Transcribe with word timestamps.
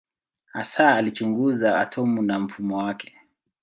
Hasa 0.53 0.95
alichunguza 0.95 1.79
atomu 1.79 2.21
na 2.21 2.39
mfumo 2.39 2.77
wake. 2.77 3.17